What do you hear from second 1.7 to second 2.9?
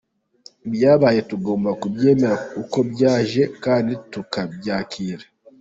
kubyemera uko